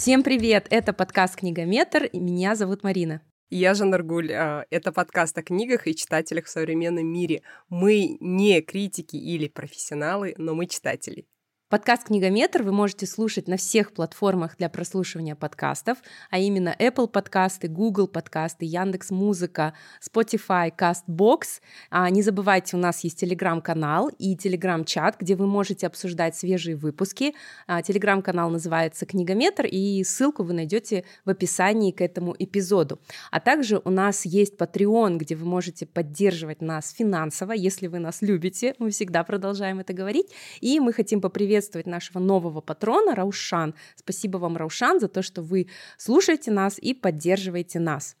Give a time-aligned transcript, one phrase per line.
[0.00, 0.66] Всем привет!
[0.70, 3.20] Это подкаст «Книгометр», и меня зовут Марина.
[3.50, 4.32] Я Жанна Аргуль.
[4.32, 7.42] А, это подкаст о книгах и читателях в современном мире.
[7.68, 11.26] Мы не критики или профессионалы, но мы читатели.
[11.70, 15.98] Подкаст «Книгометр» вы можете слушать на всех платформах для прослушивания подкастов,
[16.28, 21.60] а именно Apple подкасты, Google подкасты, Яндекс Музыка, Spotify, CastBox.
[21.88, 27.36] А не забывайте, у нас есть телеграм-канал и телеграм-чат, где вы можете обсуждать свежие выпуски.
[27.68, 32.98] А, телеграм-канал называется «Книгометр», и ссылку вы найдете в описании к этому эпизоду.
[33.30, 38.22] А также у нас есть Patreon, где вы можете поддерживать нас финансово, если вы нас
[38.22, 38.74] любите.
[38.80, 40.32] Мы всегда продолжаем это говорить.
[40.60, 43.74] И мы хотим поприветствовать приветствовать нашего нового патрона Раушан.
[43.94, 45.66] Спасибо вам, Раушан, за то, что вы
[45.98, 48.16] слушаете нас и поддерживаете нас.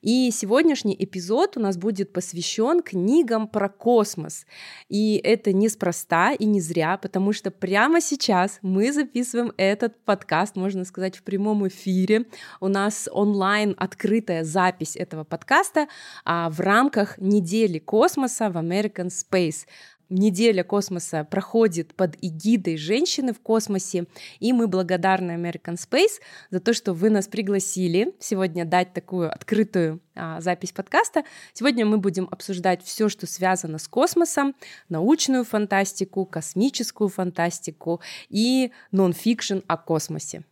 [0.00, 4.46] И сегодняшний эпизод у нас будет посвящен книгам про космос.
[4.88, 10.84] И это неспроста и не зря, потому что прямо сейчас мы записываем этот подкаст, можно
[10.84, 12.26] сказать, в прямом эфире.
[12.60, 15.88] У нас онлайн открытая запись этого подкаста
[16.24, 19.66] а в рамках недели космоса в American Space
[20.08, 24.06] неделя космоса проходит под эгидой женщины в космосе,
[24.40, 30.00] и мы благодарны American Space за то, что вы нас пригласили сегодня дать такую открытую
[30.14, 31.24] а, запись подкаста.
[31.52, 34.54] Сегодня мы будем обсуждать все, что связано с космосом,
[34.88, 40.44] научную фантастику, космическую фантастику и нон-фикшн о космосе.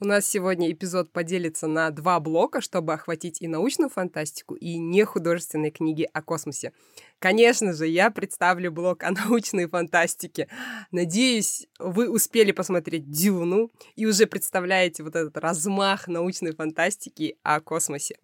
[0.00, 5.70] У нас сегодня эпизод поделится на два блока, чтобы охватить и научную фантастику, и нехудожественные
[5.70, 6.72] книги о космосе.
[7.20, 10.48] Конечно же, я представлю блок о научной фантастике.
[10.90, 18.16] Надеюсь, вы успели посмотреть «Дюну» и уже представляете вот этот размах научной фантастики о космосе.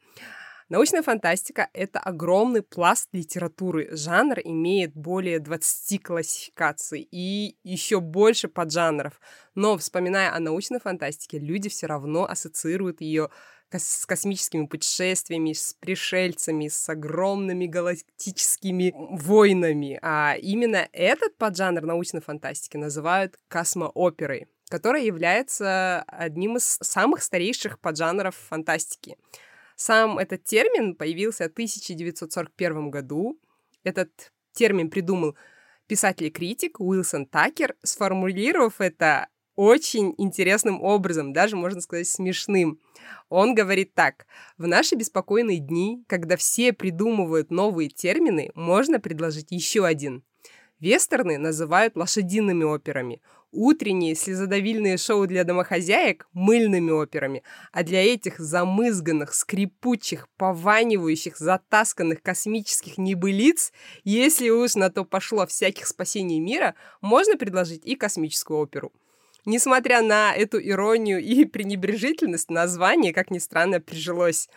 [0.71, 3.89] Научная фантастика— это огромный пласт литературы.
[3.91, 9.21] Жанр имеет более 20 классификаций и еще больше поджанров.
[9.57, 13.31] Но, вспоминая о научной фантастике, люди все равно ассоциируют ее
[13.73, 19.99] с космическими путешествиями, с пришельцами, с огромными галактическими войнами.
[20.03, 28.37] А именно этот поджанр научной фантастики называют космооперой, которая является одним из самых старейших поджанров
[28.37, 29.17] фантастики.
[29.81, 33.41] Сам этот термин появился в 1941 году.
[33.83, 35.37] Этот термин придумал
[35.87, 42.79] писатель и критик Уилсон Такер, сформулировав это очень интересным образом, даже, можно сказать, смешным.
[43.31, 44.27] Он говорит так.
[44.59, 50.23] В наши беспокойные дни, когда все придумывают новые термины, можно предложить еще один.
[50.81, 53.21] Вестерны называют лошадиными операми,
[53.53, 62.97] утренние слезодавильные шоу для домохозяек мыльными операми, а для этих замызганных, скрипучих, пованивающих, затасканных космических
[62.97, 63.73] небылиц,
[64.05, 68.91] если уж на то пошло всяких спасений мира, можно предложить и космическую оперу.
[69.45, 74.49] Несмотря на эту иронию и пренебрежительность, название, как ни странно, прижилось.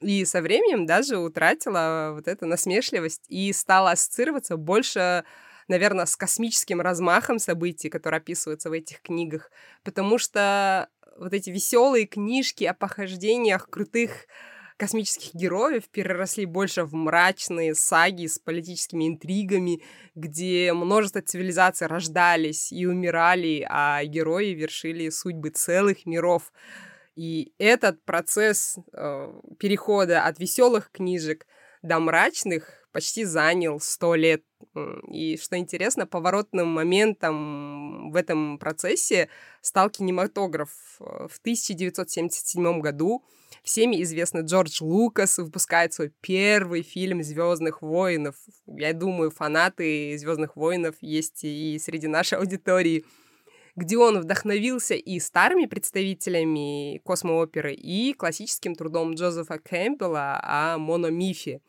[0.00, 5.24] И со временем даже утратила вот эту насмешливость и стала ассоциироваться больше
[5.70, 9.50] наверное, с космическим размахом событий, которые описываются в этих книгах,
[9.84, 14.26] потому что вот эти веселые книжки о похождениях крутых
[14.76, 19.82] космических героев переросли больше в мрачные саги с политическими интригами,
[20.14, 26.50] где множество цивилизаций рождались и умирали, а герои вершили судьбы целых миров.
[27.14, 31.46] И этот процесс э, перехода от веселых книжек
[31.82, 34.42] до мрачных почти занял сто лет.
[35.08, 39.28] И что интересно, поворотным моментом в этом процессе
[39.60, 40.70] стал кинематограф.
[40.98, 43.24] В 1977 году
[43.62, 48.36] всеми известный Джордж Лукас выпускает свой первый фильм Звездных воинов.
[48.66, 53.04] Я думаю, фанаты Звездных воинов есть и среди нашей аудитории
[53.76, 61.60] где он вдохновился и старыми представителями космооперы, и классическим трудом Джозефа Кэмпбелла о мономифе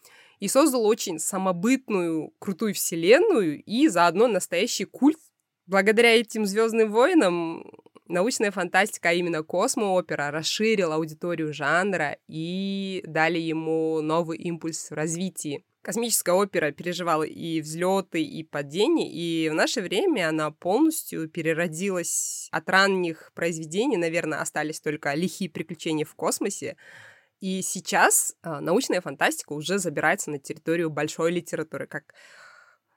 [0.41, 5.19] и создал очень самобытную, крутую вселенную и заодно настоящий культ.
[5.67, 7.63] Благодаря этим «Звездным войнам»
[8.07, 15.63] научная фантастика, а именно космоопера, расширила аудиторию жанра и дали ему новый импульс в развитии.
[15.83, 22.67] Космическая опера переживала и взлеты, и падения, и в наше время она полностью переродилась от
[22.67, 23.97] ранних произведений.
[23.97, 26.77] Наверное, остались только лихие приключения в космосе.
[27.41, 32.13] И сейчас э, научная фантастика уже забирается на территорию большой литературы, как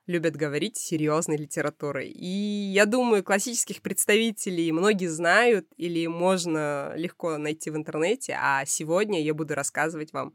[0.06, 2.06] любят говорить, серьезной литературы.
[2.06, 9.23] И я думаю, классических представителей многие знают или можно легко найти в интернете, а сегодня
[9.23, 10.35] я буду рассказывать вам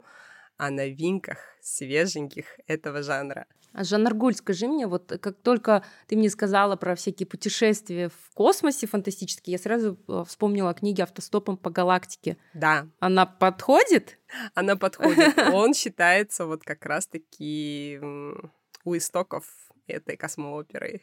[0.56, 3.46] о новинках свеженьких этого жанра.
[3.72, 8.86] А Жанна скажи мне, вот как только ты мне сказала про всякие путешествия в космосе
[8.86, 12.36] фантастические, я сразу э, вспомнила книги «Автостопом по галактике».
[12.54, 12.88] Да.
[12.98, 14.18] Она подходит?
[14.54, 15.38] Она подходит.
[15.52, 18.00] Он считается вот как раз-таки
[18.84, 19.44] у истоков
[19.86, 21.02] этой космооперы.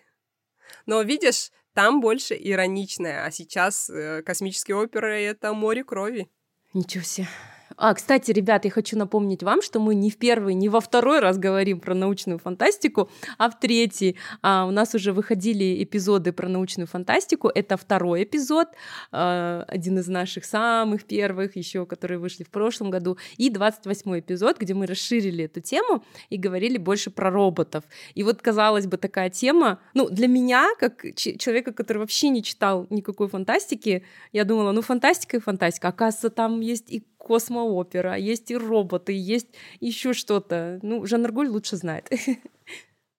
[0.85, 6.29] Но видишь, там больше ироничное, а сейчас э, космические оперы— это море крови.
[6.73, 7.27] Ничего себе.
[7.77, 11.19] А, кстати, ребят, я хочу напомнить вам, что мы не в первый, не во второй
[11.19, 14.17] раз говорим про научную фантастику, а в третий.
[14.41, 17.49] А, у нас уже выходили эпизоды про научную фантастику.
[17.53, 18.69] Это второй эпизод,
[19.11, 24.57] а, один из наших самых первых, еще которые вышли в прошлом году, и 28 эпизод,
[24.57, 27.83] где мы расширили эту тему и говорили больше про роботов.
[28.15, 32.87] И вот, казалось бы, такая тема, ну, для меня, как человека, который вообще не читал
[32.89, 34.03] никакой фантастики,
[34.33, 35.89] я думала, ну, фантастика и фантастика.
[35.89, 39.49] Оказывается, там есть и космоопера, есть и роботы, есть
[39.81, 40.79] еще что-то.
[40.81, 42.09] Ну, Жан Аргуль лучше знает.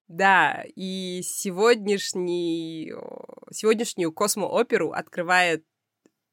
[0.07, 2.91] Да, и сегодняшний,
[3.51, 5.63] сегодняшнюю космооперу открывает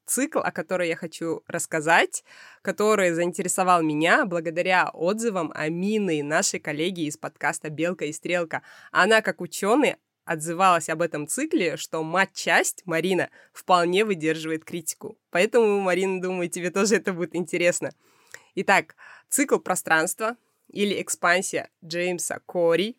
[0.06, 2.24] цикл, о котором я хочу рассказать,
[2.62, 8.62] который заинтересовал меня благодаря отзывам Амины, нашей коллеги из подкаста «Белка и стрелка».
[8.92, 9.96] Она, как ученый,
[10.26, 15.16] отзывалась об этом цикле, что мать-часть, Марина, вполне выдерживает критику.
[15.30, 17.92] Поэтому, Марина, думаю, тебе тоже это будет интересно.
[18.56, 18.96] Итак,
[19.30, 20.36] цикл пространства
[20.68, 22.96] или экспансия Джеймса Кори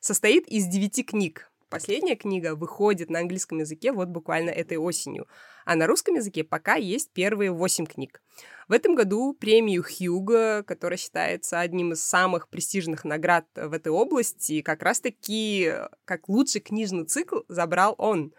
[0.00, 1.50] состоит из девяти книг.
[1.74, 5.26] Последняя книга выходит на английском языке вот буквально этой осенью,
[5.64, 8.22] а на русском языке пока есть первые восемь книг.
[8.68, 14.62] В этом году премию Хьюга, которая считается одним из самых престижных наград в этой области,
[14.62, 15.72] как раз-таки
[16.04, 18.32] как лучший книжный цикл забрал он.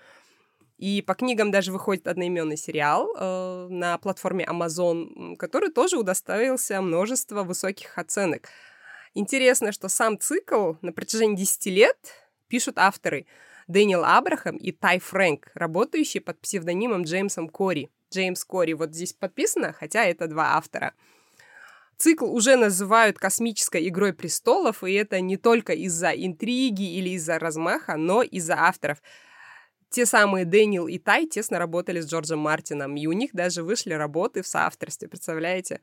[0.78, 7.44] И по книгам даже выходит одноименный сериал э, на платформе Amazon, который тоже удостоился множества
[7.44, 8.48] высоких оценок.
[9.14, 11.98] Интересно, что сам цикл на протяжении 10 лет
[12.48, 13.26] пишут авторы
[13.68, 17.90] Дэниел Абрахам и Тай Фрэнк, работающие под псевдонимом Джеймсом Кори.
[18.14, 20.94] Джеймс Кори вот здесь подписано, хотя это два автора.
[21.98, 27.96] Цикл уже называют космической игрой престолов, и это не только из-за интриги или из-за размаха,
[27.96, 29.02] но из-за авторов.
[29.90, 33.94] Те самые Дэниел и Тай тесно работали с Джорджем Мартином, и у них даже вышли
[33.94, 35.80] работы в соавторстве, представляете?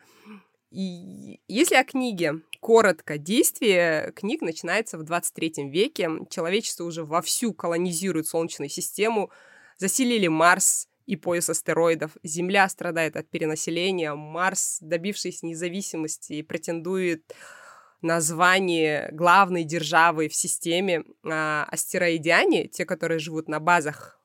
[0.72, 6.08] И если о книге коротко, действие книг начинается в 23 веке.
[6.30, 9.30] Человечество уже вовсю колонизирует Солнечную систему,
[9.76, 12.12] заселили Марс, и пояс астероидов.
[12.22, 14.14] Земля страдает от перенаселения.
[14.14, 17.34] Марс, добившись независимости, претендует
[18.00, 21.04] на звание главной державы в системе.
[21.24, 24.18] А астероидяне, те, которые живут на базах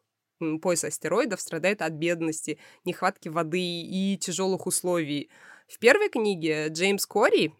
[0.61, 5.29] пояса астероидов, страдают от бедности, нехватки воды и тяжелых условий.
[5.67, 7.53] В первой книге Джеймс Кори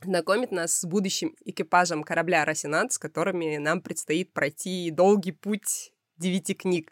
[0.00, 6.54] знакомит нас с будущим экипажем корабля «Росинант», с которыми нам предстоит пройти долгий путь девяти
[6.54, 6.90] книг.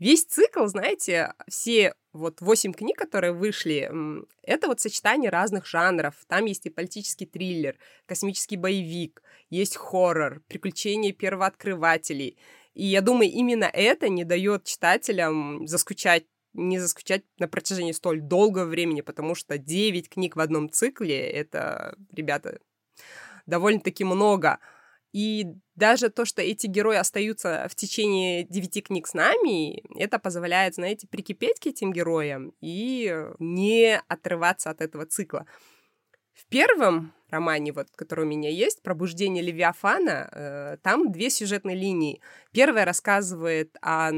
[0.00, 3.88] Весь цикл, знаете, все вот восемь книг, которые вышли,
[4.42, 6.16] это вот сочетание разных жанров.
[6.26, 12.36] Там есть и политический триллер, космический боевик, есть хоррор, приключения первооткрывателей.
[12.74, 18.64] И я думаю, именно это не дает читателям заскучать не заскучать на протяжении столь долгого
[18.64, 22.60] времени, потому что 9 книг в одном цикле— это, ребята,
[23.46, 24.58] довольно-таки много.
[25.12, 30.74] И даже то, что эти герои остаются в течение девяти книг с нами, это позволяет,
[30.74, 35.46] знаете, прикипеть к этим героям и не отрываться от этого цикла.
[36.48, 42.20] Первом романе, вот, который у меня есть, «Пробуждение Левиафана», э, там две сюжетные линии.
[42.52, 44.10] Первая рассказывает о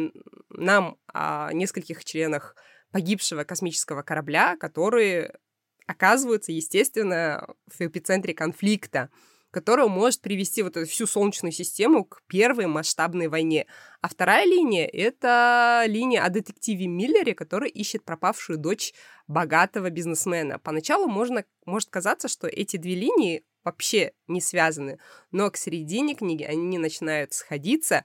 [0.51, 2.55] нам, о нескольких членах
[2.93, 5.39] погибшего космического корабля, которые
[5.87, 9.11] оказываются, естественно, в эпицентре конфликта
[9.51, 13.67] которая может привести вот эту всю Солнечную систему к первой масштабной войне.
[14.01, 18.95] А вторая линия— это линия о детективе Миллере, который ищет пропавшую дочь
[19.27, 20.59] богатого бизнесмена.
[20.59, 24.99] Поначалу можно, может казаться, что эти две линии вообще не связаны,
[25.31, 28.05] но к середине книги они начинают сходиться,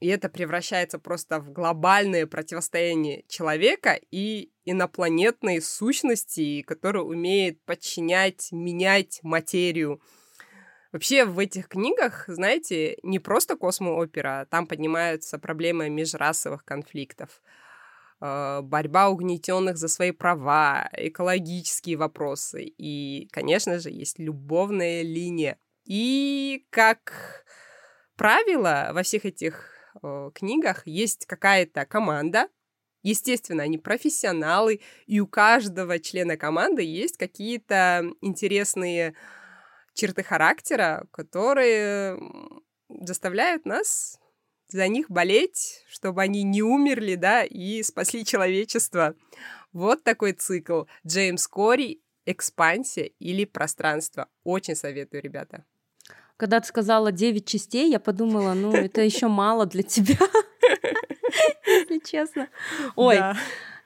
[0.00, 9.20] и это превращается просто в глобальное противостояние человека и инопланетной сущности, которая умеет подчинять, менять
[9.22, 10.02] материю.
[10.94, 17.42] Вообще в этих книгах, знаете, не просто космоопера, там поднимаются проблемы межрасовых конфликтов,
[18.20, 25.58] э, борьба угнетенных за свои права, экологические вопросы и, конечно же, есть любовная линия.
[25.84, 27.44] И как
[28.14, 29.72] правило, во всех этих
[30.34, 32.46] книгах есть какая-то команда,
[33.02, 39.14] Естественно, они профессионалы, и у каждого члена команды есть какие-то интересные
[39.94, 42.18] черты характера, которые
[42.88, 44.18] заставляют нас
[44.68, 49.14] за них болеть, чтобы они не умерли, да, и спасли человечество.
[49.72, 50.84] Вот такой цикл.
[51.06, 54.28] Джеймс Кори, экспансия или пространство.
[54.42, 55.64] Очень советую, ребята.
[56.36, 60.18] Когда ты сказала 9 частей, я подумала, ну, это еще мало для тебя,
[62.04, 62.48] честно.
[62.96, 63.18] Ой,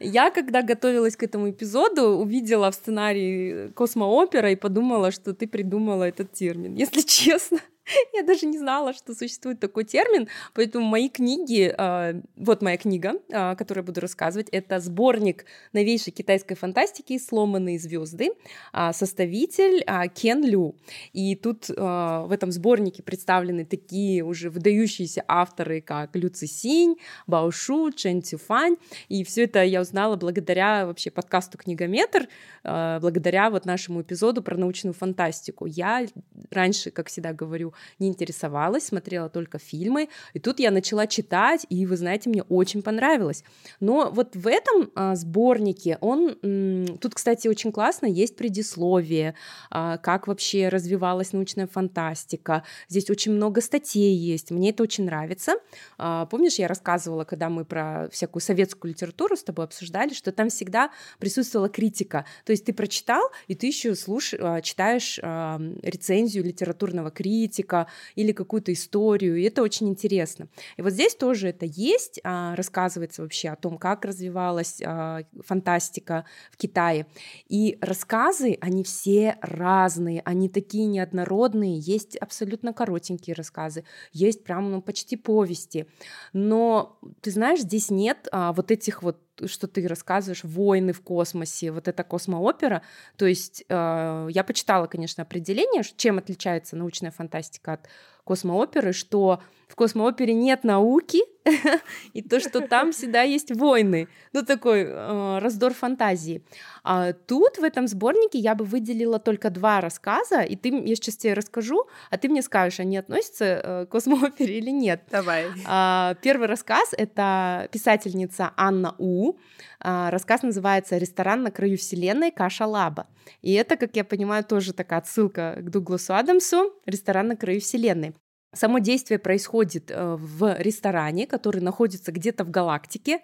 [0.00, 6.04] я, когда готовилась к этому эпизоду, увидела в сценарии космоопера и подумала, что ты придумала
[6.04, 6.74] этот термин.
[6.74, 7.58] Если честно,
[8.14, 13.14] Я даже не знала, что существует такой термин, поэтому мои книги, э, вот моя книга,
[13.28, 18.30] э, которую я буду рассказывать, это сборник новейшей китайской фантастики «Сломанные звезды»,
[18.72, 20.76] э, составитель Кен Лю.
[21.12, 27.90] И тут в этом сборнике представлены такие уже выдающиеся авторы, как Лю Цисинь, Бао Шу,
[27.92, 28.76] Чен Цюфань,
[29.08, 32.28] и все это я узнала благодаря вообще подкасту «Книгометр»,
[32.62, 35.66] благодаря вот нашему эпизоду про научную фантастику.
[35.66, 36.06] Я
[36.50, 40.08] раньше, как всегда говорю, не интересовалась, смотрела только фильмы.
[40.34, 43.44] И тут я начала читать, и вы знаете, мне очень понравилось.
[43.80, 46.36] Но вот в этом а, сборнике он...
[46.42, 49.34] М, тут, кстати, очень классно, есть предисловие,
[49.70, 52.64] а, как вообще развивалась научная фантастика.
[52.88, 55.54] Здесь очень много статей есть, мне это очень нравится.
[55.98, 60.48] А, помнишь, я рассказывала, когда мы про всякую советскую литературу с тобой обсуждали, что там
[60.48, 62.24] всегда присутствовала критика.
[62.44, 68.32] То есть ты прочитал, и ты еще слушаешь, читаешь а, рецензию литературного критика, критика или
[68.32, 70.48] какую-то историю, и это очень интересно.
[70.76, 76.24] И вот здесь тоже это есть, а, рассказывается вообще о том, как развивалась а, фантастика
[76.50, 77.06] в Китае.
[77.48, 84.82] И рассказы, они все разные, они такие неоднородные, есть абсолютно коротенькие рассказы, есть прям ну,
[84.82, 85.86] почти повести.
[86.32, 91.70] Но ты знаешь, здесь нет а, вот этих вот что ты рассказываешь, войны в космосе,
[91.70, 92.82] вот это космоопера.
[93.16, 97.88] То есть э, я почитала, конечно, определение, чем отличается научная фантастика от
[98.28, 101.20] космооперы, что в космоопере нет науки,
[102.12, 104.08] и то, что там всегда есть войны.
[104.32, 106.42] Ну, такой э, раздор фантазии.
[106.84, 111.16] А тут, в этом сборнике, я бы выделила только два рассказа, и ты, я сейчас
[111.16, 115.02] тебе расскажу, а ты мне скажешь, они относятся э, к космоопере или нет.
[115.10, 115.46] Давай.
[115.66, 119.34] А, первый рассказ— это писательница Анна У.
[119.80, 122.30] А, рассказ называется «Ресторан на краю вселенной.
[122.30, 123.06] Каша Лаба».
[123.42, 128.14] И это, как я понимаю, тоже такая отсылка к Дугласу Адамсу «Ресторан на краю вселенной».
[128.54, 133.20] Само действие происходит э, в ресторане, который находится где-то в галактике.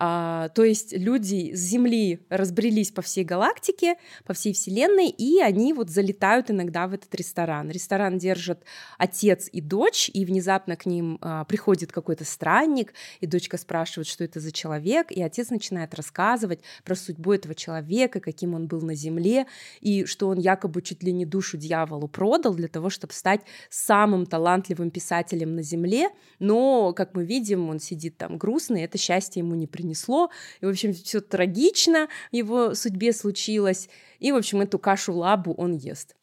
[0.00, 5.72] А, то есть люди с Земли разбрелись по всей галактике, по всей Вселенной, и они
[5.72, 7.68] вот залетают иногда в этот ресторан.
[7.68, 8.62] Ресторан держит
[8.96, 14.22] отец и дочь, и внезапно к ним а, приходит какой-то странник, и дочка спрашивает, что
[14.22, 18.94] это за человек, и отец начинает рассказывать про судьбу этого человека, каким он был на
[18.94, 19.46] Земле,
[19.80, 24.26] и что он якобы чуть ли не душу дьяволу продал для того, чтобы стать самым
[24.26, 29.56] талантливым писателем на Земле, но, как мы видим, он сидит там грустный, это счастье ему
[29.56, 30.30] не принесло принесло,
[30.60, 35.54] и, в общем, все трагично в его судьбе случилось, и, в общем, эту кашу лабу
[35.54, 36.14] он ест.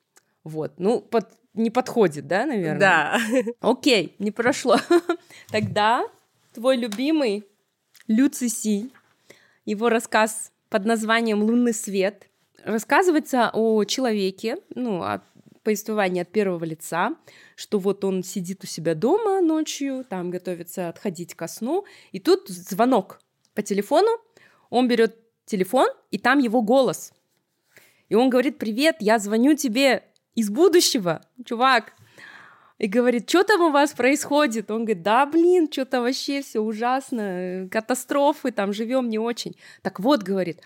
[0.44, 2.80] Вот, ну, под, не подходит, да, наверное?
[2.80, 3.20] Да.
[3.62, 4.78] Окей, не прошло.
[5.50, 6.06] Тогда
[6.54, 7.46] твой любимый
[8.08, 8.92] Люци Си,
[9.66, 12.28] его рассказ под названием «Лунный свет»,
[12.64, 15.22] рассказывается о человеке, ну, о
[15.66, 17.16] повествование от первого лица,
[17.56, 22.48] что вот он сидит у себя дома ночью, там готовится отходить ко сну, и тут
[22.48, 23.20] звонок
[23.56, 24.10] по телефону,
[24.70, 27.14] он берет телефон, и там его голос.
[28.10, 30.04] И он говорит, привет, я звоню тебе
[30.36, 31.94] из будущего, чувак.
[32.78, 34.70] И говорит, что там у вас происходит?
[34.70, 39.56] Он говорит, да, блин, что-то вообще все ужасно, катастрофы, там живем не очень.
[39.82, 40.62] Так вот, говорит,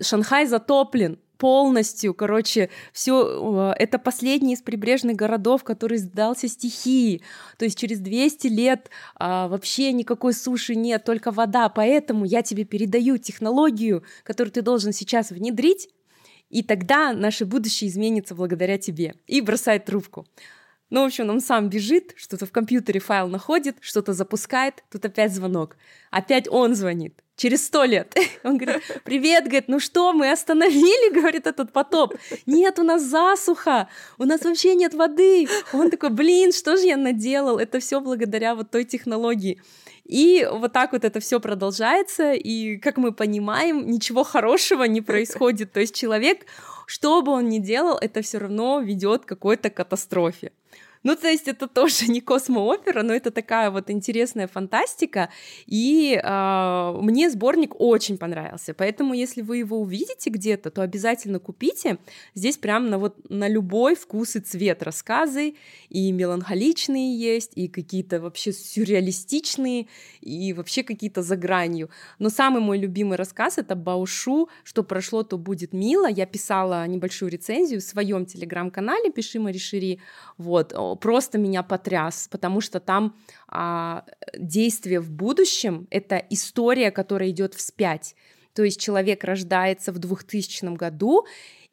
[0.00, 7.22] Шанхай затоплен, полностью, короче, все это последний из прибрежных городов, который сдался стихии.
[7.56, 11.68] То есть через 200 лет а, вообще никакой суши нет, только вода.
[11.68, 15.88] Поэтому я тебе передаю технологию, которую ты должен сейчас внедрить,
[16.50, 19.14] и тогда наше будущее изменится благодаря тебе.
[19.26, 20.26] И бросает трубку.
[20.90, 25.32] Ну, в общем, он сам бежит, что-то в компьютере файл находит, что-то запускает, тут опять
[25.32, 25.76] звонок.
[26.10, 28.14] Опять он звонит через сто лет.
[28.42, 32.14] Он говорит, привет, говорит, ну что, мы остановили, говорит, этот потоп.
[32.46, 35.48] Нет, у нас засуха, у нас вообще нет воды.
[35.72, 37.58] Он такой, блин, что же я наделал?
[37.58, 39.62] Это все благодаря вот той технологии.
[40.04, 45.72] И вот так вот это все продолжается, и, как мы понимаем, ничего хорошего не происходит.
[45.72, 46.46] То есть человек,
[46.88, 50.52] что бы он ни делал, это все равно ведет к какой-то катастрофе.
[51.02, 55.30] Ну, то есть это тоже не космоопера, но это такая вот интересная фантастика,
[55.66, 61.98] и э, мне сборник очень понравился, поэтому если вы его увидите где-то, то обязательно купите.
[62.34, 65.54] Здесь прям на вот на любой вкус и цвет рассказы,
[65.88, 69.88] и меланхоличные есть, и какие-то вообще сюрреалистичные,
[70.20, 71.90] и вообще какие-то за гранью.
[72.18, 74.48] Но самый мой любимый рассказ— это «Баушу.
[74.64, 76.08] Что прошло, то будет мило».
[76.08, 80.00] Я писала небольшую рецензию в своем телеграм-канале «Пиши Маришири».
[80.36, 83.16] Вот, просто меня потряс, потому что там
[83.48, 84.04] а,
[84.36, 88.14] действие в будущем— это история, которая идет вспять.
[88.54, 91.24] То есть человек рождается в 2000 году,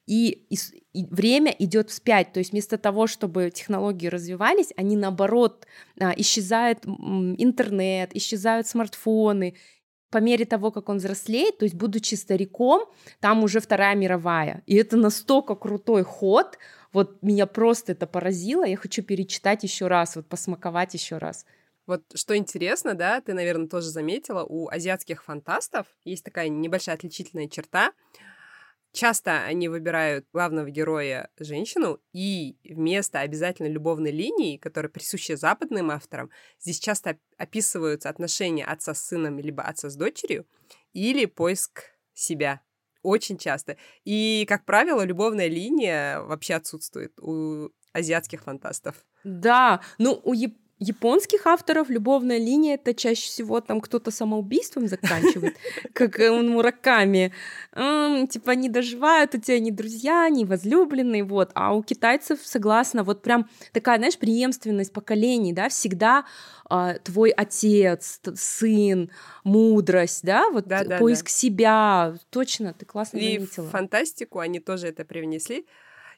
[0.07, 0.57] и, и,
[0.93, 2.31] и время идет вспять.
[2.31, 5.65] То есть вместо того, чтобы технологии развивались, они наоборот
[5.99, 9.55] а, исчезает интернет, исчезают смартфоны.
[10.11, 12.83] По мере того, как он взрослеет, то есть будучи стариком,
[13.19, 14.61] там уже Вторая мировая.
[14.65, 16.57] И это настолько крутой ход,
[16.95, 21.45] вот меня просто это поразило, я хочу перечитать еще раз, вот посмаковать еще раз.
[21.87, 27.49] Вот что интересно, да, ты, наверное, тоже заметила, у азиатских фантастов есть такая небольшая отличительная
[27.49, 27.91] черта.
[28.93, 36.31] Часто они выбирают главного героя женщину, и вместо обязательно любовной линии, которая присуща западным авторам,
[36.61, 40.47] здесь часто описываются отношения отца с сыном, либо отца с дочерью,
[40.93, 41.83] или поиск
[42.13, 42.61] себя,
[43.05, 43.77] очень часто.
[44.03, 48.95] И, как правило, любовная линия вообще отсутствует у азиатских фантастов.
[49.23, 55.55] Да, ну у яп японских авторов любовная линия это чаще всего там кто-то самоубийством заканчивает,
[55.93, 57.33] как у Мураками.
[57.73, 61.51] Типа не доживают, у тебя не друзья, не возлюбленные, вот.
[61.53, 66.25] А у китайцев, согласна, вот прям такая, знаешь, преемственность поколений, да, всегда
[66.69, 69.09] а, твой отец, сын,
[69.43, 73.69] мудрость, да, вот да, поиск себя, точно, ты классно И заметила.
[73.69, 75.65] фантастику они тоже это привнесли.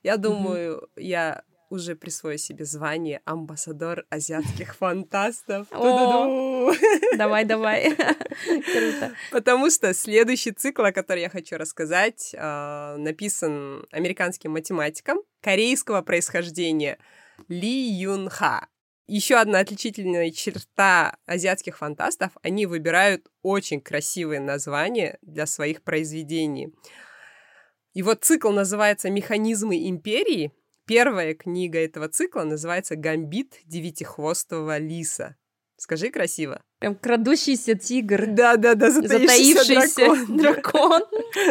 [0.04, 5.68] Я думаю, я уже присвою себе звание амбассадор азиатских фантастов.
[7.18, 7.96] Давай, давай.
[8.46, 9.12] Круто.
[9.32, 16.98] Потому что следующий цикл, о котором я хочу рассказать, а, написан американским математиком корейского происхождения
[17.48, 18.68] Ли Юн Ха.
[19.08, 26.74] Еще одна отличительная черта азиатских фантастов— они выбирают очень красивые названия для своих произведений.
[27.94, 30.52] И вот цикл называется «Механизмы империи»,
[30.88, 35.36] Первая книга этого цикла называется «Гамбит девятихвостого лиса».
[35.76, 36.62] Скажи красиво.
[36.80, 38.26] Прям крадущийся тигр.
[38.28, 40.38] Да-да-да, затаившийся, затаившийся дракон.
[40.38, 41.04] дракон.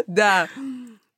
[0.06, 0.48] Да.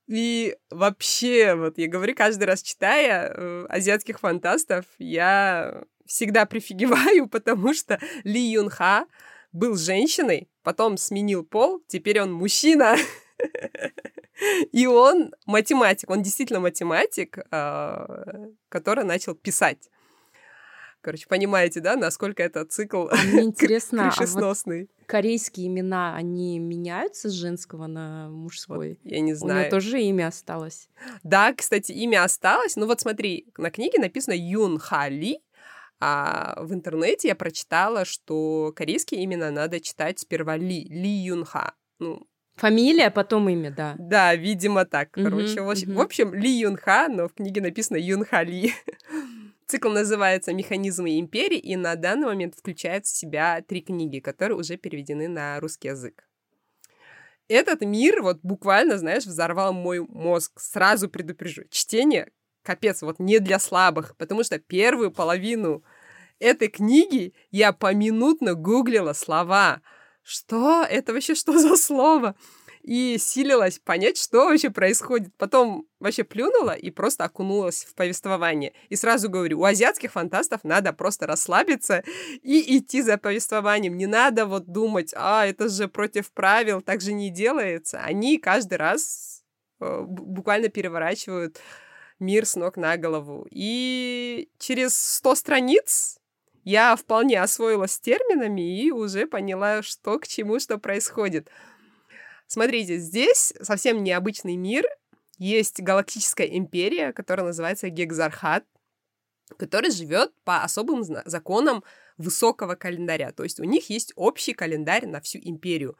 [0.09, 7.73] И вообще, вот я говорю, каждый раз читая э, азиатских фантастов, я всегда прифигеваю, потому
[7.73, 9.07] что Ли Юн Ха
[9.53, 12.97] был женщиной, потом сменил пол, теперь он мужчина.
[14.73, 18.25] И он математик, он действительно математик, а,
[18.69, 19.89] который начал писать.
[21.01, 24.83] Короче, понимаете, да, насколько это цикл а мне интересно, крышесносный.
[24.83, 28.91] А вот корейские имена, они меняются с женского на мужской?
[28.91, 29.55] Вот, я не знаю.
[29.55, 30.89] У меня тоже имя осталось.
[31.23, 32.77] Да, кстати, имя осталось.
[32.77, 35.41] Ну вот смотри, на книге написано Юн Ха Ли,
[36.01, 41.75] а в интернете я прочитала, что корейские имена надо читать сперва Ли, Ли Юн Ха.
[42.01, 42.28] Ну,
[42.59, 43.95] Фамилия, потом имя, да.
[43.99, 45.13] Да, видимо так.
[45.13, 48.75] Короче, uh-huh, в общем, Ли Юн Ха, но в книге написано Юн Ха Ли.
[49.67, 54.77] Цикл называется «Механизмы империи» и на данный момент включает в себя три книги, которые уже
[54.77, 56.25] переведены на русский язык.
[57.47, 60.59] Этот мир вот буквально, знаешь, взорвал мой мозг.
[60.59, 61.63] Сразу предупрежу.
[61.71, 62.33] Чтение,
[62.65, 65.85] капец, вот не для слабых, потому что первую половину
[66.41, 69.81] этой книги я поминутно гуглила слова—
[70.29, 70.85] что?
[70.89, 72.35] Это вообще что за слово?
[72.83, 75.35] И силилась понять, что вообще происходит.
[75.37, 78.73] Потом вообще плюнула и просто окунулась в повествование.
[78.89, 82.05] И сразу говорю, у азиатских фантастов надо просто расслабиться
[82.43, 83.97] и идти за повествованием.
[83.97, 88.01] Не надо вот думать, а, это же против правил, так же не делается.
[88.01, 89.43] Они каждый раз
[89.81, 91.61] э, буквально переворачивают
[92.19, 93.47] мир с ног на голову.
[93.51, 96.18] И через 100 страниц
[96.69, 101.49] я вполне освоилась с терминами и уже поняла, что к чему, что происходит.
[102.47, 104.87] Смотрите, здесь совсем необычный мир.
[105.39, 108.67] Есть галактическая империя, которая называется Гекзархат,
[109.57, 111.85] который живет по особым законам
[112.19, 113.33] высокого календаря.
[113.33, 115.97] То есть у них есть общий календарь на всю империю.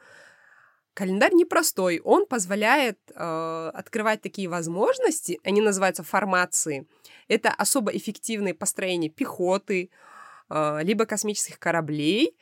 [0.93, 6.87] Календарь непростой, он позволяет э, открывать такие возможности, они называются формации.
[7.27, 10.09] Это особо эффективные построения пехоты, а,
[10.49, 12.35] либо космических кораблей,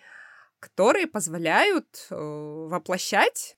[0.59, 3.57] которые позволяют э, воплощать,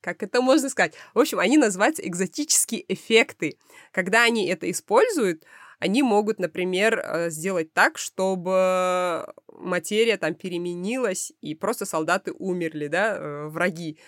[0.00, 3.58] как это можно сказать, в общем, они называются экзотические эффекты.
[3.92, 5.44] Когда они это используют,
[5.78, 13.16] они могут, например, э, сделать так, чтобы материя там переменилась, и просто солдаты умерли, да,
[13.16, 13.98] э, враги.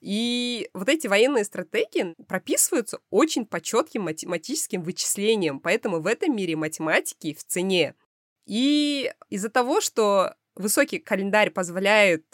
[0.00, 6.56] И вот эти военные стратегии прописываются очень по четким математическим вычислениям, поэтому в этом мире
[6.56, 7.94] математики в цене.
[8.48, 12.24] И из-за того, что высокий календарь позволяет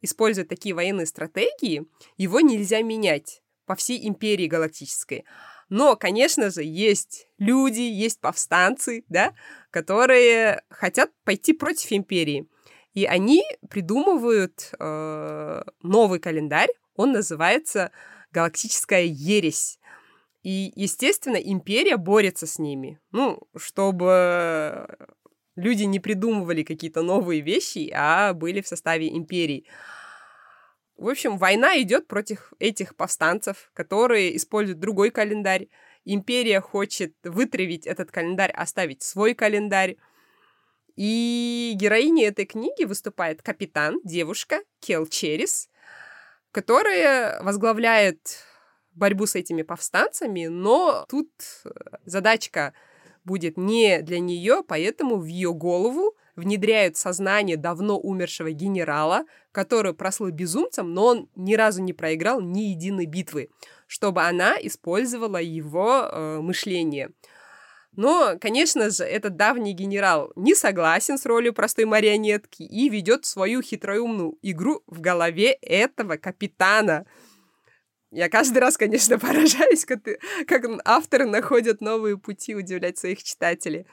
[0.00, 5.26] использовать такие военные стратегии, его нельзя менять по всей империи галактической.
[5.68, 9.34] Но, конечно же, есть люди, есть повстанцы, да,
[9.70, 12.48] которые хотят пойти против империи.
[12.94, 17.92] И они придумывают э, новый календарь, он называется
[18.32, 19.78] «Галактическая ересь».
[20.42, 22.98] И, естественно, империя борется с ними.
[23.12, 24.88] Ну, чтобы
[25.58, 29.66] люди не придумывали какие-то новые вещи, а были в составе империи.
[30.96, 35.68] В общем, война идет против этих повстанцев, которые используют другой календарь.
[36.04, 39.96] Империя хочет вытравить этот календарь, оставить свой календарь.
[40.96, 45.68] И героиней этой книги выступает капитан, девушка Кел Черис,
[46.50, 48.44] которая возглавляет
[48.92, 51.30] борьбу с этими повстанцами, но тут
[52.04, 52.74] задачка
[53.28, 60.30] будет не для нее, поэтому в ее голову внедряют сознание давно умершего генерала, который прослыл
[60.30, 63.50] безумцем, но он ни разу не проиграл ни единой битвы,
[63.86, 67.10] чтобы она использовала его э, мышление.
[67.92, 73.60] Но, конечно же, этот давний генерал не согласен с ролью простой марионетки и ведет свою
[73.60, 77.06] хитроумную игру в голове этого капитана.
[78.10, 80.00] Я каждый раз, конечно, поражаюсь, как,
[80.46, 83.86] как авторы находят новые пути удивлять своих читателей.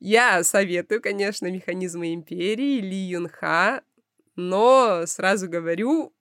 [0.00, 3.82] Я советую, конечно, «Механизмы империи» Ли Юнха,
[4.36, 6.12] но сразу говорю,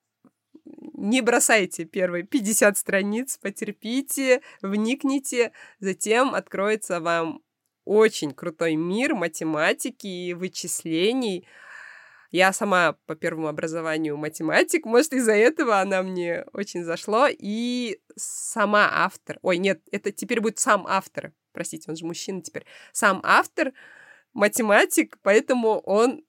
[0.66, 7.42] не бросайте первые 50 страниц, потерпите, вникните, затем откроется вам
[7.86, 11.46] очень крутой мир математики и вычислений.
[12.34, 17.28] Я сама по первому образованию математик, может, из-за этого она мне очень зашло.
[17.30, 22.66] И сама автор, ой, нет, это теперь будет сам автор простите, он же мужчина теперь,
[22.92, 23.72] сам автор
[24.34, 26.26] математик, поэтому он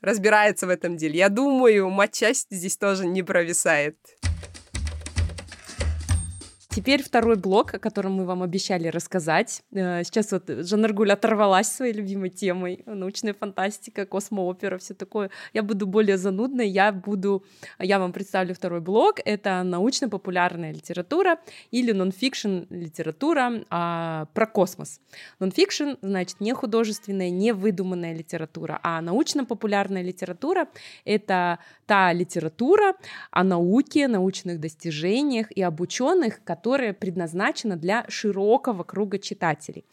[0.00, 1.18] разбирается в этом деле.
[1.18, 3.98] Я думаю, матчасть здесь тоже не провисает.
[6.76, 9.62] Теперь второй блок, о котором мы вам обещали рассказать.
[9.72, 12.82] Э, сейчас вот Жанаргуль оторвалась своей любимой темой.
[12.84, 15.30] Научная фантастика, космоопера, все такое.
[15.54, 16.68] Я буду более занудной.
[16.68, 17.46] Я буду...
[17.78, 19.20] Я вам представлю второй блок.
[19.24, 21.38] Это научно-популярная литература
[21.70, 25.00] или нон-фикшн литература а, про космос.
[25.40, 30.68] Нон-фикшн, значит, не художественная, не выдуманная литература, а научно-популярная литература—
[31.06, 32.96] это та литература
[33.30, 39.84] о науке, научных достижениях и об ученых, которые которая предназначена для широкого круга читателей.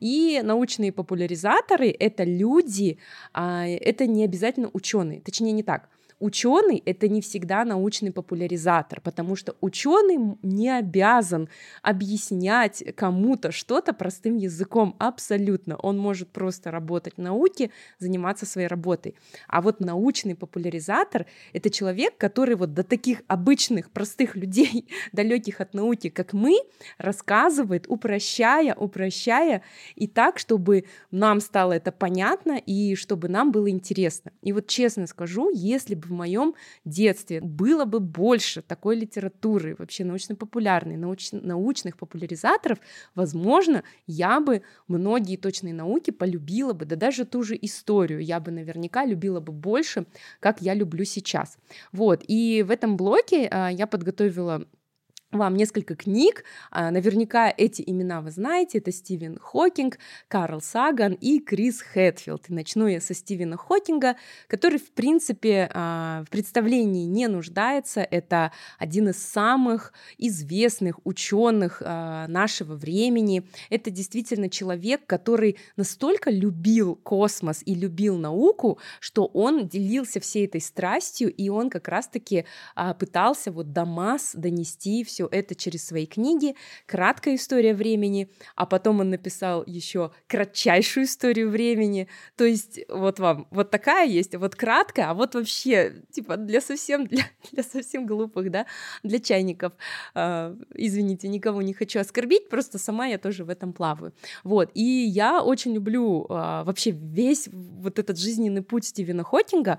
[0.00, 2.96] И научные популяризаторы— это люди,
[3.34, 5.90] а, это не обязательно ученые, точнее не так—
[6.22, 11.48] ученый это не всегда научный популяризатор, потому что ученый не обязан
[11.82, 15.76] объяснять кому-то что-то простым языком абсолютно.
[15.76, 19.16] Он может просто работать в науке, заниматься своей работой.
[19.48, 25.74] А вот научный популяризатор это человек, который вот до таких обычных простых людей, далеких от
[25.74, 26.56] науки, как мы,
[26.98, 29.62] рассказывает, упрощая, упрощая,
[29.96, 34.30] и так, чтобы нам стало это понятно и чтобы нам было интересно.
[34.40, 40.04] И вот честно скажу, если бы в моем детстве было бы больше такой литературы, вообще
[40.04, 41.32] научно-популярной, науч...
[41.32, 42.78] научных популяризаторов,
[43.14, 48.50] возможно, я бы многие точные науки полюбила бы, да даже ту же историю я бы
[48.50, 50.06] наверняка любила бы больше,
[50.40, 51.58] как я люблю сейчас.
[51.92, 54.66] Вот, и в этом блоке а, я подготовила
[55.32, 56.44] вам несколько книг.
[56.70, 58.78] А, наверняка эти имена вы знаете.
[58.78, 62.50] Это Стивен Хокинг, Карл Саган и Крис Хэтфилд.
[62.50, 64.16] И начну я со Стивена Хокинга,
[64.46, 68.00] который, в принципе, а, в представлении не нуждается.
[68.02, 73.46] Это один из самых известных ученых а, нашего времени.
[73.70, 80.60] Это действительно человек, который настолько любил космос и любил науку, что он делился всей этой
[80.60, 82.44] страстью, и он как раз-таки
[82.98, 86.54] пытался вот до масс донести все все это через свои книги,
[86.86, 92.08] краткая история времени, а потом он написал еще кратчайшую историю времени.
[92.36, 97.06] То есть вот вам вот такая есть, вот краткая, а вот вообще типа для совсем
[97.12, 98.66] для, для совсем глупых, да,
[99.02, 99.72] для чайников.
[100.14, 104.12] Э, извините, никого не хочу оскорбить, просто сама я тоже в этом плаваю.
[104.44, 106.32] Вот и я очень люблю э,
[106.64, 109.78] вообще весь вот этот жизненный путь Стивена Хокинга,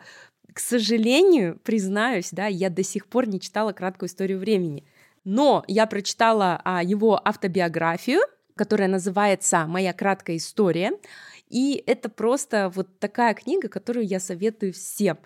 [0.53, 4.85] к сожалению, признаюсь, да, я до сих пор не читала краткую историю времени.
[5.23, 8.21] Но я прочитала а, его автобиографию,
[8.55, 10.91] которая называется «Моя краткая история».
[11.49, 15.19] И это просто вот такая книга, которую я советую всем.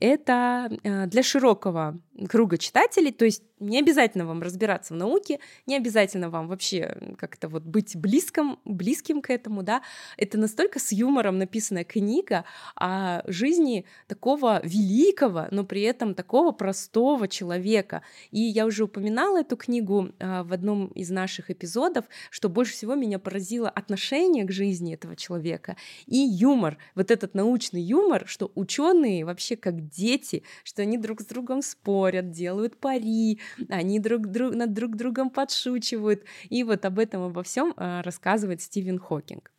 [0.00, 5.76] Это э, для широкого круга читателей, то есть не обязательно вам разбираться в науке, не
[5.76, 9.82] обязательно вам вообще как-то вот быть близким, близким к этому, да.
[10.16, 12.44] Это настолько с юмором написанная книга
[12.76, 18.02] о жизни такого великого, но при этом такого простого человека.
[18.30, 22.94] И я уже упоминала эту книгу э, в одном из наших эпизодов, что больше всего
[22.94, 29.24] меня поразило отношение к жизни этого человека и юмор, вот этот научный юмор, что ученые
[29.24, 34.72] вообще как дети, что они друг с другом спорят, делают пари, они друг, друг над
[34.72, 39.50] друг другом подшучивают, и вот об этом обо всем а, рассказывает Стивен Хокинг.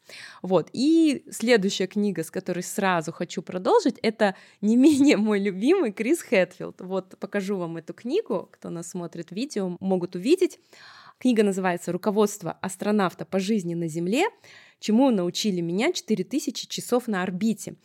[0.41, 0.69] Вот.
[0.73, 6.81] И следующая книга, с которой сразу хочу продолжить, это не менее мой любимый Крис Хэтфилд.
[6.81, 10.59] Вот покажу вам эту книгу, кто нас смотрит видео, могут увидеть.
[11.17, 14.25] Книга называется «Руководство астронавта по жизни на Земле.
[14.79, 17.75] Чему научили меня 4000 часов на орбите».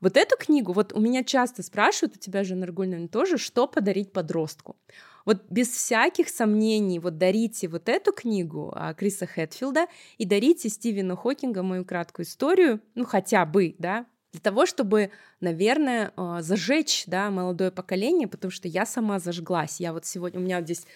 [0.00, 4.12] Вот эту книгу, вот у меня часто спрашивают, у тебя же, Наргуль, тоже, что подарить
[4.12, 4.76] подростку.
[5.24, 11.16] Вот без всяких сомнений, вот дарите вот эту книгу а, Криса Хэтфилда и дарите Стивена
[11.16, 17.30] Хокинга мою краткую историю, ну хотя бы, да, для того, чтобы, наверное, а, зажечь, да,
[17.30, 19.80] молодое поколение, потому что я сама зажглась.
[19.80, 20.86] Я вот сегодня, у меня вот здесь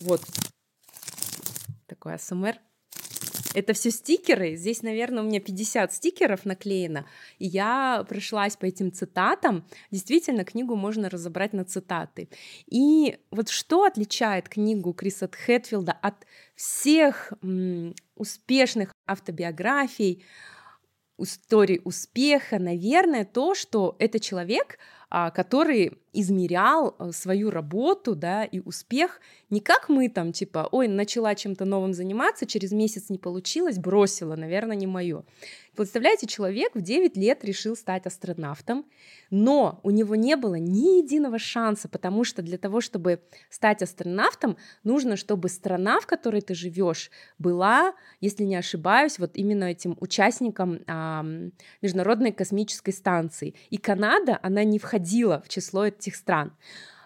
[0.00, 0.22] вот
[1.86, 2.56] такой АСМР.
[3.58, 4.54] Это все стикеры.
[4.54, 7.06] Здесь, наверное, у меня 50 стикеров наклеено.
[7.40, 9.66] И я прошлась по этим цитатам.
[9.90, 12.28] Действительно, книгу можно разобрать на цитаты.
[12.66, 20.24] И вот что отличает книгу Криса Хэтфилда от всех м, успешных автобиографий,
[21.18, 24.78] историй успеха, наверное, то, что это человек,
[25.10, 30.88] а, который измерял э, свою работу, да, и успех не как мы там, типа, ой,
[30.88, 35.24] начала чем-то новым заниматься, через месяц не получилось, бросила, наверное, не мое.
[35.74, 38.84] Представляете, человек в 9 лет решил стать астронавтом,
[39.30, 44.56] но у него не было ни единого шанса, потому что для того, чтобы стать астронавтом,
[44.82, 50.80] нужно, чтобы страна, в которой ты живешь, была, если не ошибаюсь, вот именно этим участником
[50.88, 51.24] а,
[51.80, 53.54] Международной космической станции.
[53.70, 56.52] И Канада, она не входила в число этих стран.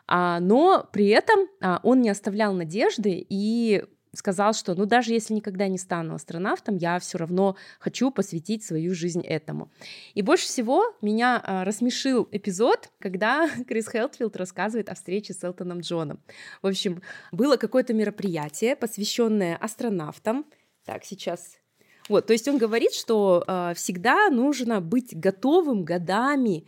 [0.07, 3.85] А, но при этом а, он не оставлял надежды и
[4.15, 8.95] сказал, что ну даже если никогда не стану астронавтом, я все равно хочу посвятить свою
[8.95, 9.71] жизнь этому.
[10.15, 15.81] И больше всего меня а, рассмешил эпизод, когда Крис Хелтфилд рассказывает о встрече с Элтоном
[15.81, 16.21] Джоном.
[16.61, 20.45] В общем, было какое-то мероприятие, посвященное астронавтам.
[20.85, 21.59] Так, сейчас
[22.09, 26.67] вот, то есть он говорит, что э, всегда нужно быть готовым годами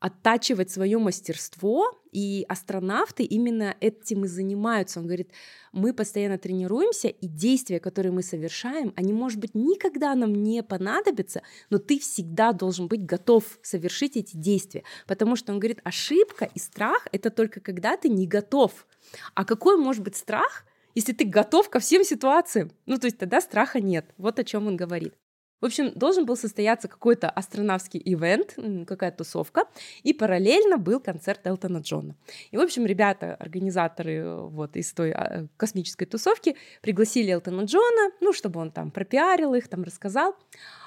[0.00, 5.00] оттачивать свое мастерство, и астронавты именно этим и занимаются.
[5.00, 5.30] Он говорит,
[5.72, 11.42] мы постоянно тренируемся, и действия, которые мы совершаем, они, может быть, никогда нам не понадобятся,
[11.70, 14.84] но ты всегда должен быть готов совершить эти действия.
[15.06, 18.86] Потому что он говорит, ошибка и страх— это только когда ты не готов.
[19.34, 22.72] А какой может быть страх, если ты готов ко всем ситуациям?
[22.86, 24.06] Ну, то есть тогда страха нет.
[24.16, 25.14] Вот о чем он говорит.
[25.60, 29.64] В общем, должен был состояться какой-то астронавский ивент, какая-то тусовка,
[30.04, 32.14] и параллельно был концерт Элтона Джона.
[32.52, 38.12] И, в общем, ребята, организаторы э, вот из той а, космической тусовки пригласили Элтона Джона,
[38.20, 40.36] ну, чтобы он там пропиарил их, там рассказал.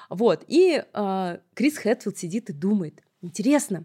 [0.08, 3.84] Вот, и э, Крис Хэтфилд сидит и думает, интересно,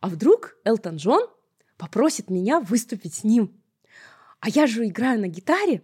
[0.00, 1.28] а вдруг Элтон Джон
[1.76, 3.54] попросит меня выступить с ним?
[4.40, 5.82] А я же играю на гитаре.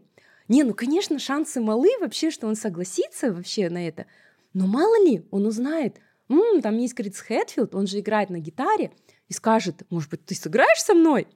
[0.49, 4.07] Не, ну, конечно, шансы малы вообще, что он согласится вообще на это.
[4.57, 5.99] Но мало ли, он узнает,
[6.31, 8.91] М, там есть Крис Хэтфилд, он же играет на гитаре,
[9.29, 11.29] и скажет, может быть, ты сыграешь со мной?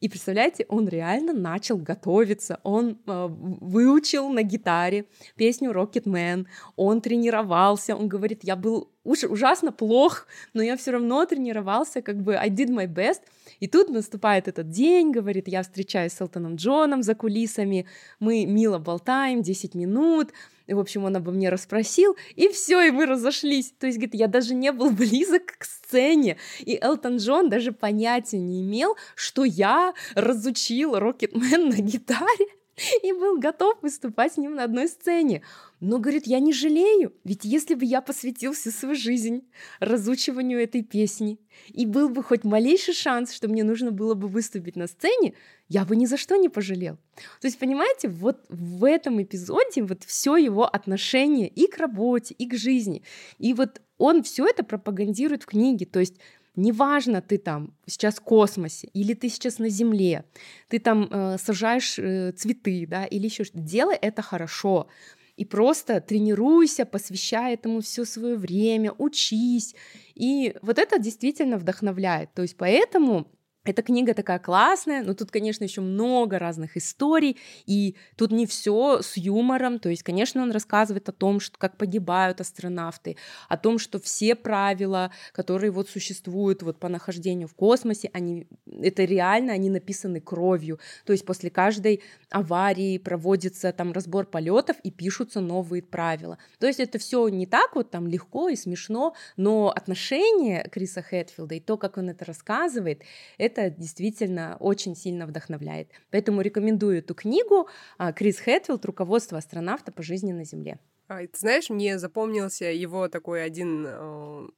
[0.00, 7.00] И представляете, он реально начал готовиться, он э, выучил на гитаре песню Rocket Man, он
[7.00, 12.36] тренировался, он говорит, я был уж ужасно плох, но я все равно тренировался, как бы
[12.36, 13.22] I did my best.
[13.58, 17.86] И тут наступает этот день, говорит, я встречаюсь с Элтоном Джоном за кулисами,
[18.20, 20.32] мы мило болтаем 10 минут,
[20.68, 23.72] и, в общем, он обо мне расспросил, и все, и мы разошлись.
[23.78, 26.36] То есть, говорит, я даже не был близок к сцене.
[26.60, 32.46] И Элтон Джон даже понятия не имел, что я разучил Рокетмен на гитаре
[33.02, 35.42] и был готов выступать с ним на одной сцене.
[35.80, 40.82] Но, говорит, я не жалею, ведь если бы я посвятил всю свою жизнь разучиванию этой
[40.82, 41.38] песни,
[41.68, 45.34] и был бы хоть малейший шанс, что мне нужно было бы выступить на сцене,
[45.68, 46.96] я бы ни за что не пожалел.
[47.40, 52.48] То есть, понимаете, вот в этом эпизоде вот все его отношение и к работе, и
[52.48, 53.02] к жизни.
[53.38, 55.86] И вот он все это пропагандирует в книге.
[55.86, 56.14] То есть
[56.58, 60.24] Неважно, ты там сейчас в космосе, или ты сейчас на Земле,
[60.68, 63.62] ты там э, сажаешь э, цветы, да, или еще что-то.
[63.62, 64.88] Делай это хорошо.
[65.36, 69.76] и просто тренируйся, посвящай этому все свое время, учись.
[70.16, 72.34] И вот это действительно вдохновляет.
[72.34, 73.28] То есть поэтому
[73.68, 79.02] эта книга такая классная, но тут, конечно, еще много разных историй, и тут не все
[79.02, 79.78] с юмором.
[79.78, 83.16] То есть, конечно, он рассказывает о том, что, как погибают астронавты,
[83.48, 89.04] о том, что все правила, которые вот существуют вот по нахождению в космосе, они, это
[89.04, 90.78] реально, они написаны кровью.
[91.04, 96.38] То есть после каждой аварии проводится там разбор полетов и пишутся новые правила.
[96.58, 101.54] То есть это все не так вот там легко и смешно, но отношение Криса Хэтфилда
[101.56, 103.02] и то, как он это рассказывает,
[103.36, 105.90] это это действительно очень сильно вдохновляет.
[106.10, 107.68] Поэтому рекомендую эту книгу
[107.98, 110.78] а, Крис Хэтфилд «Руководство астронавта по жизни на Земле».
[111.08, 114.48] А, ты знаешь, мне запомнился его такой один э,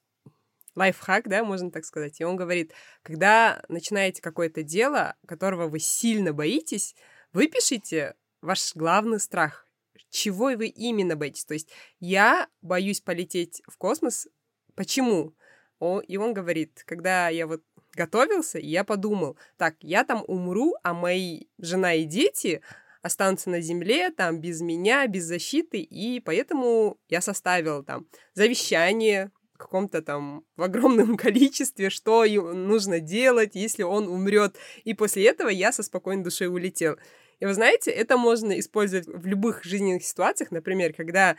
[0.75, 2.21] лайфхак, да, можно так сказать.
[2.21, 6.97] И он говорит, когда начинаете какое-то дело, которого вы сильно боитесь,
[7.33, 9.67] выпишите ваш главный страх.
[10.11, 11.45] Чего вы именно боитесь?
[11.45, 14.27] То есть я боюсь полететь в космос.
[14.75, 15.35] Почему?
[15.79, 17.63] О, и он говорит, когда я вот
[17.95, 22.63] готовился, и я подумал, так, я там умру, а мои жена и дети
[23.03, 29.59] останутся на земле, там, без меня, без защиты, и поэтому я составил там завещание в
[29.59, 34.57] каком-то там в огромном количестве, что нужно делать, если он умрет.
[34.85, 36.97] И после этого я со спокойной душой улетел.
[37.41, 41.37] И вы знаете, это можно использовать в любых жизненных ситуациях, например, когда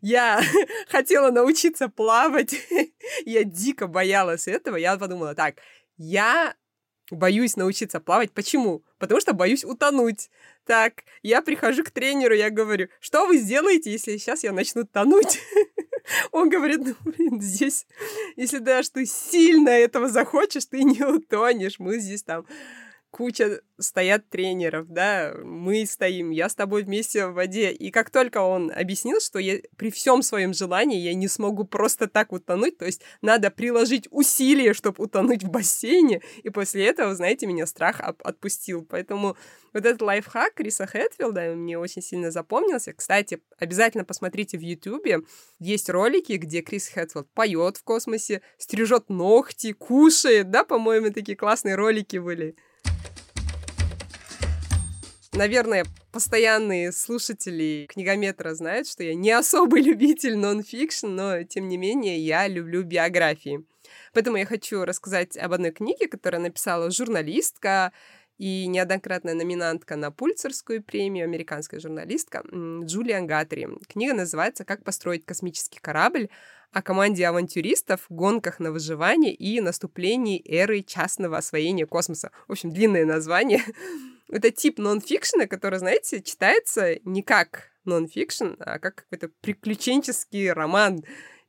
[0.00, 0.40] я
[0.88, 2.54] хотела научиться плавать,
[3.24, 5.56] я дико боялась этого, я подумала, так,
[5.96, 6.54] я
[7.10, 8.32] боюсь научиться плавать.
[8.32, 8.84] Почему?
[8.98, 10.30] Потому что боюсь утонуть.
[10.64, 15.40] Так, я прихожу к тренеру, я говорю, что вы сделаете, если сейчас я начну тонуть?
[16.32, 17.86] Он говорит, ну, блин, здесь,
[18.36, 21.78] если даже ты сильно этого захочешь, ты не утонешь.
[21.78, 22.46] Мы здесь там
[23.16, 27.72] куча стоят тренеров, да, мы стоим, я с тобой вместе в воде.
[27.72, 32.08] И как только он объяснил, что я при всем своем желании я не смогу просто
[32.08, 37.46] так утонуть, то есть надо приложить усилия, чтобы утонуть в бассейне, и после этого, знаете,
[37.46, 38.84] меня страх отпустил.
[38.84, 39.34] Поэтому
[39.72, 42.92] вот этот лайфхак Криса Хэтфилда мне очень сильно запомнился.
[42.92, 45.20] Кстати, обязательно посмотрите в Ютубе.
[45.58, 51.76] Есть ролики, где Крис Хэтфилд поет в космосе, стрижет ногти, кушает, да, по-моему, такие классные
[51.76, 52.56] ролики были.
[55.36, 62.18] Наверное, постоянные слушатели книгометра знают, что я не особый любитель нон-фикшн, но, тем не менее,
[62.18, 63.62] я люблю биографии.
[64.14, 67.92] Поэтому я хочу рассказать об одной книге, которую написала журналистка
[68.38, 73.68] и неоднократная номинантка на Пульцерскую премию, американская журналистка Джулиан Гаттери.
[73.88, 76.30] Книга называется «Как построить космический корабль»,
[76.72, 82.32] о команде авантюристов, гонках на выживание и наступлении эры частного освоения космоса.
[82.48, 83.62] В общем, длинное название.
[84.28, 91.04] Это тип нон-фикшена, который, знаете, читается не как нон-фикшн, а как какой-то приключенческий роман.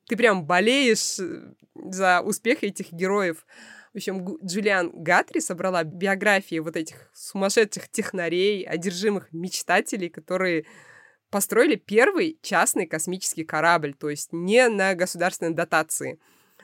[0.08, 3.46] Ты прям болеешь э, за успех этих героев.
[3.94, 10.66] В общем, Джулиан Гатри собрала биографии вот этих сумасшедших технарей, одержимых мечтателей, которые
[11.32, 16.20] построили первый частный космический корабль, то есть не на государственной дотации.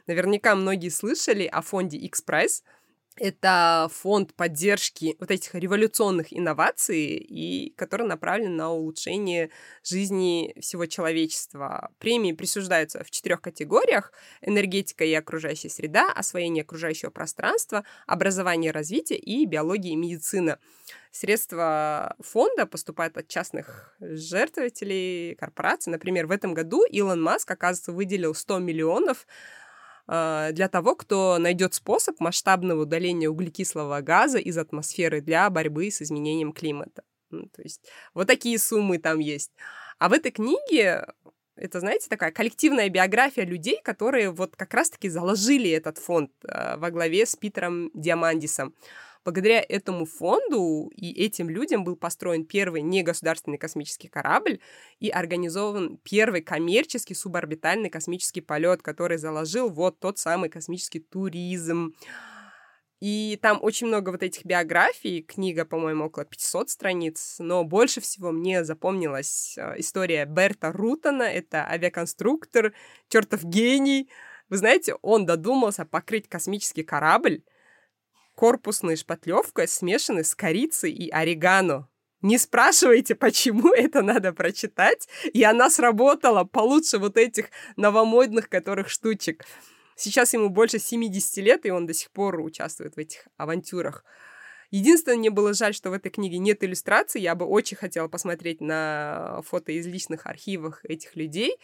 [0.06, 2.62] Наверняка многие слышали о фонде X-Prize—
[3.17, 9.49] это фонд поддержки вот этих революционных инноваций, и который направлен на улучшение
[9.84, 11.91] жизни всего человечества.
[11.99, 14.12] Премии присуждаются в четырех категориях.
[14.41, 20.60] Энергетика и окружающая среда, освоение окружающего пространства, образование и развитие и биология и медицина.
[21.12, 25.91] Средства фонда поступают от частных жертвователей, корпораций.
[25.91, 29.28] Например, в этом году Илон Маск, оказывается, выделил 100 миллионов
[30.08, 36.52] для того, кто найдет способ масштабного удаления углекислого газа из атмосферы для борьбы с изменением
[36.52, 37.04] климата.
[37.30, 39.52] Ну, то есть вот такие суммы там есть.
[40.00, 41.06] А в этой книге
[41.56, 46.89] это, знаете, такая коллективная биография людей, которые вот как раз-таки заложили этот фонд э, во
[46.89, 48.74] главе с Питером Диамандисом.
[49.25, 54.59] Благодаря этому фонду и этим людям был построен первый негосударственный космический корабль
[54.99, 61.93] и организован первый коммерческий суборбитальный космический полет, который заложил вот тот самый космический туризм.
[62.99, 68.31] И там очень много вот этих биографий, книга, по-моему, около 500 страниц, но больше всего
[68.31, 72.74] мне запомнилась э, история Берта Рутона, это авиаконструктор,
[73.09, 74.09] чертов гений.
[74.47, 77.43] Вы знаете, он додумался покрыть космический корабль
[78.36, 81.88] корпусной шпатлевкой, смешанной с корицей и орегано.
[82.21, 85.07] Не спрашивайте, почему это надо прочитать.
[85.34, 89.45] И она сработала получше вот этих новомодных которых штучек.
[89.95, 94.03] Сейчас ему больше 70 лет, и он до сих пор участвует в этих авантюрах.
[94.71, 97.21] Единственное, мне было жаль, что в этой книге нет иллюстраций.
[97.21, 101.57] Я бы очень хотела посмотреть на фото из личных архивов этих людей.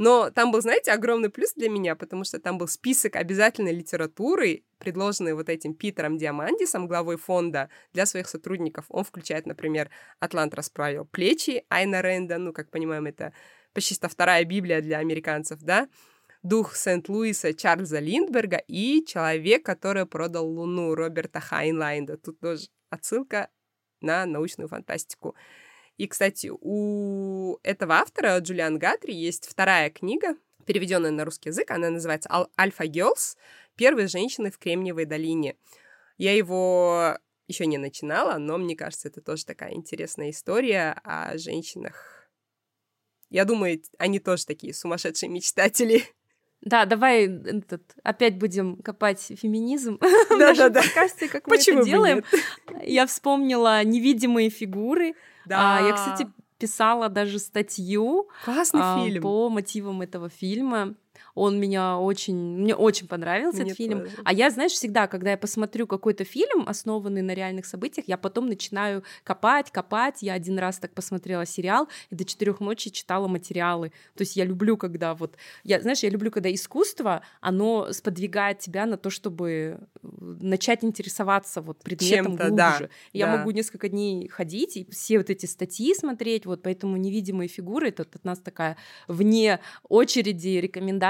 [0.00, 4.64] Но там был, знаете, огромный плюс для меня, потому что там был список обязательной литературы,
[4.78, 8.86] предложенный вот этим Питером Диамандисом, главой фонда, для своих сотрудников.
[8.88, 13.34] Он включает, например, «Атлант расправил плечи» Айна Ренда, ну, как понимаем, это
[13.74, 15.86] почти что вторая Библия для американцев, да,
[16.42, 22.16] «Дух Сент-Луиса» Чарльза Линдберга и «Человек, который продал Луну» Роберта Хайнлайнда.
[22.16, 23.50] Тут тоже отсылка
[24.00, 25.36] на научную фантастику.
[26.00, 30.34] И, кстати, у этого автора, Джулиан Гатри, есть вторая книга,
[30.64, 31.70] переведенная на русский язык.
[31.70, 33.36] Она называется «Альфа Girls.
[33.76, 35.56] Первые женщины в Кремниевой долине».
[36.16, 42.30] Я его еще не начинала, но мне кажется, это тоже такая интересная история о женщинах.
[43.28, 46.04] Я думаю, они тоже такие сумасшедшие мечтатели.
[46.62, 51.80] Да, давай этот, опять будем копать феминизм да, в нашем да, подкасте, как мы Почему
[51.80, 52.24] это бы делаем.
[52.82, 55.14] Я вспомнила невидимые фигуры.
[55.50, 55.78] Да.
[55.78, 59.22] А, я, кстати, писала даже статью Классный а, фильм.
[59.22, 60.94] по мотивам этого фильма.
[61.34, 64.00] Он меня очень, мне очень понравился Мне этот фильм.
[64.00, 64.16] тоже.
[64.24, 68.48] А я, знаешь, всегда, когда я посмотрю какой-то фильм, основанный на реальных событиях, я потом
[68.48, 70.22] начинаю копать, копать.
[70.22, 73.92] Я один раз так посмотрела сериал и до четырех ночи читала материалы.
[74.16, 78.86] То есть я люблю, когда вот, я, знаешь, я люблю, когда искусство, оно сподвигает тебя
[78.86, 82.54] на то, чтобы э, начать интересоваться вот предметом глубже.
[82.56, 83.36] да, Я да.
[83.38, 88.02] могу несколько дней ходить и все вот эти статьи смотреть, вот поэтому невидимые фигуры это
[88.02, 88.76] от нас такая
[89.08, 91.09] вне очереди рекомендация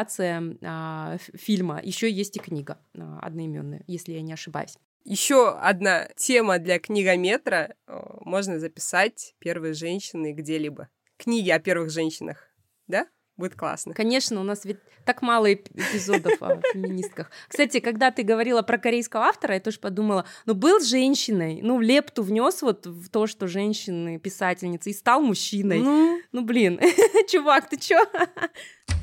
[0.63, 1.81] а, ф- фильма.
[1.83, 4.77] Еще есть и книга а, одноименная, если я не ошибаюсь.
[5.05, 7.75] Еще одна тема для книгометра.
[7.87, 10.89] э, Можно записать «Первые женщины где-либо».
[11.17, 12.49] Книги о первых женщинах.
[12.87, 13.07] Да?
[13.37, 13.95] Будет классно.
[13.95, 14.77] Конечно, у нас ведь
[15.07, 17.31] так мало эп- эпизодов о феминистках.
[17.49, 22.23] Кстати, когда ты говорила про корейского автора, я тоже подумала, ну был женщиной, ну лепту
[22.23, 25.81] внес вот в то, что женщины писательницы, и стал мужчиной.
[25.81, 26.79] Ну, Ну блин,
[27.31, 28.05] чувак, ты чё?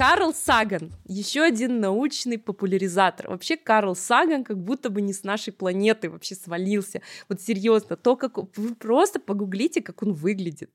[0.00, 3.28] Карл Саган, еще один научный популяризатор.
[3.28, 7.02] Вообще Карл Саган как будто бы не с нашей планеты вообще свалился.
[7.28, 10.70] Вот серьезно, то, как вы просто погуглите, как он выглядит.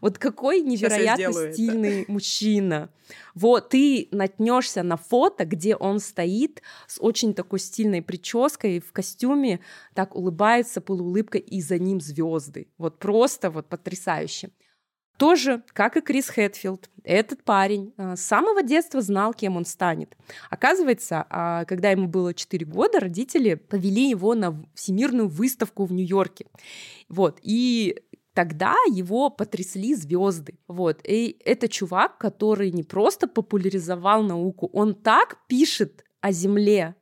[0.00, 1.54] Вот какой невероятно сделаю это.
[1.54, 2.88] стильный мужчина.
[3.34, 9.58] Вот ты натнешься на фото, где он стоит с очень такой стильной прической в костюме,
[9.92, 12.68] так улыбается полуулыбкой, и за ним звезды.
[12.78, 14.50] Вот просто вот потрясающе.
[15.18, 20.16] Тоже, как и Крис Хэтфилд, этот парень а, с самого детства знал, кем он станет.
[20.48, 26.46] Оказывается, а, когда ему было 4 года, родители повели его на всемирную выставку в Нью-Йорке.
[27.08, 28.00] Вот, и
[28.32, 30.60] тогда его потрясли звезды.
[30.68, 36.94] Вот, и это чувак, который не просто популяризовал науку, он так пишет о Земле,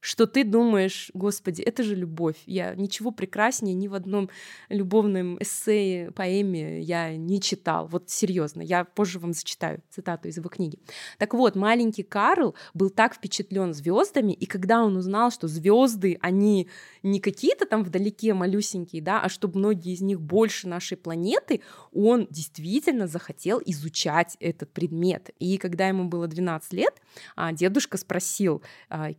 [0.00, 2.36] что ты думаешь, господи, это же любовь.
[2.46, 4.30] Я ничего прекраснее ни в одном
[4.68, 7.86] любовном эссе, поэме я не читал.
[7.86, 10.78] Вот серьезно, я позже вам зачитаю цитату из его книги.
[11.18, 16.68] Так вот, маленький Карл был так впечатлен звездами, и когда он узнал, что звезды, они
[17.02, 21.60] не какие-то там вдалеке малюсенькие, да, а что многие из них больше нашей планеты,
[21.92, 25.30] он действительно захотел изучать этот предмет.
[25.38, 26.94] И когда ему было 12 лет,
[27.36, 29.10] а, дедушка спросил, а,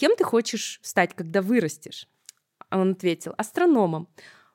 [0.00, 2.08] кем ты хочешь стать, когда вырастешь?
[2.70, 4.08] А Он ответил, астрономом.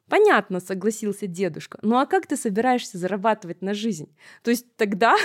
[0.10, 1.78] Понятно, согласился дедушка.
[1.84, 4.16] Ну а как ты собираешься зарабатывать на жизнь?
[4.42, 5.16] То есть тогда,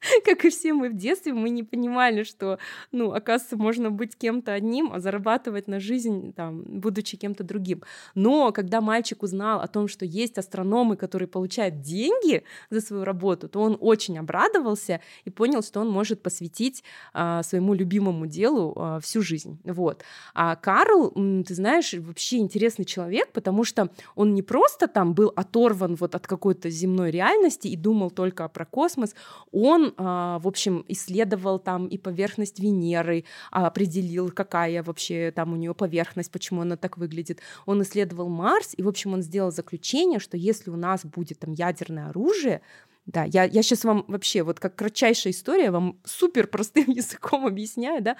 [0.24, 2.58] как и все мы в детстве, мы не понимали, что,
[2.92, 7.82] ну, оказывается, можно быть кем-то одним, а зарабатывать на жизнь, там, будучи кем-то другим.
[8.14, 13.48] Но когда мальчик узнал о том, что есть астрономы, которые получают деньги за свою работу,
[13.48, 16.82] то он очень обрадовался и понял, что он может посвятить
[17.12, 19.60] а, своему любимому делу а, всю жизнь.
[19.64, 20.02] Вот.
[20.34, 25.96] А Карл, ты знаешь, вообще интересный человек, потому что он не просто там был оторван
[25.96, 29.14] вот от какой-то земной реальности и думал только про космос,
[29.52, 35.56] он, а, в общем, исследовал там и поверхность Венеры, а, определил, какая вообще там у
[35.56, 37.40] нее поверхность, почему она так выглядит.
[37.66, 41.52] Он исследовал Марс, и, в общем, он сделал заключение, что если у нас будет там
[41.52, 42.62] ядерное оружие,
[43.06, 48.02] да, я, я сейчас вам вообще, вот как кратчайшая история, вам супер простым языком объясняю,
[48.02, 48.16] да.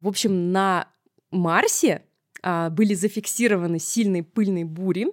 [0.00, 0.88] В общем, на
[1.30, 2.02] Марсе
[2.42, 5.08] а, были зафиксированы сильные пыльные бури,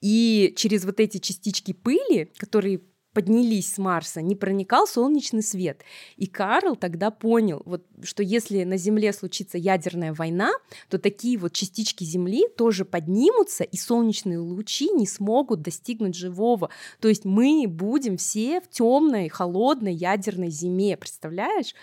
[0.00, 2.80] и через вот эти частички пыли, которые
[3.12, 5.82] поднялись с Марса, не проникал солнечный свет.
[6.16, 10.52] И Карл тогда понял, вот, что если на Земле случится ядерная война,
[10.88, 16.70] то такие вот частички Земли тоже поднимутся, и солнечные лучи не смогут достигнуть живого.
[17.00, 21.74] То есть мы будем все в темной, холодной ядерной зиме, представляешь?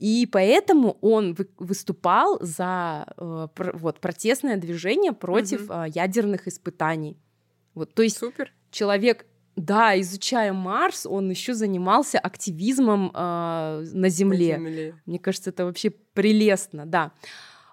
[0.00, 5.84] И поэтому он выступал за э, вот, протестное движение против угу.
[5.84, 7.16] ядерных испытаний.
[7.74, 8.52] Вот, то есть Супер.
[8.70, 9.26] человек
[9.56, 14.58] да, изучая Марс, он еще занимался активизмом э, на Земле.
[14.58, 14.94] на Земле.
[15.06, 17.12] Мне кажется, это вообще прелестно, да.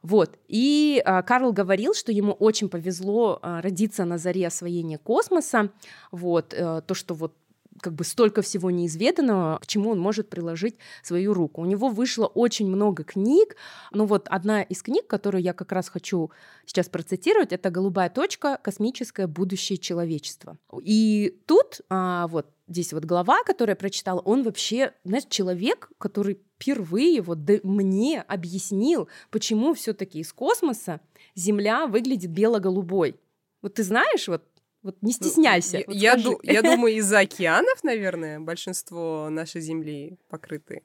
[0.04, 0.38] Вот.
[0.48, 5.70] И э, Карл говорил, что ему очень повезло э, родиться на заре освоения космоса.
[6.12, 6.54] Вот.
[6.54, 7.36] Э, то, что вот
[7.82, 11.62] как бы столько всего неизведанного, к чему он может приложить свою руку.
[11.62, 13.56] У него вышло очень много книг,
[13.92, 16.32] ну вот одна из книг, которую я как раз хочу
[16.66, 18.60] сейчас процитировать, это «Голубая точка.
[18.62, 20.58] Космическое будущее человечества».
[20.84, 26.40] И тут а, вот здесь вот глава, которую я прочитала, он вообще, знаешь, человек, который
[26.56, 31.02] впервые вот мне объяснил, почему все таки из космоса
[31.36, 33.20] Земля выглядит бело-голубой.
[33.62, 34.44] Вот ты знаешь, вот
[34.84, 35.78] вот не ну, стесняйся.
[35.78, 40.84] Я, вот я, ду- я думаю, из-за океанов, наверное, большинство нашей Земли покрыты.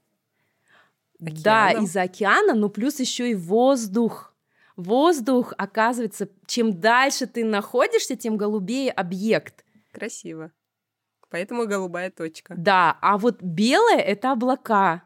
[1.18, 1.42] Океаном.
[1.42, 4.34] Да, из-за океана, но плюс еще и воздух.
[4.76, 9.64] Воздух, оказывается, чем дальше ты находишься, тем голубее объект.
[9.92, 10.52] Красиво.
[11.30, 12.54] Поэтому голубая точка.
[12.56, 15.02] Да, а вот белое это облака.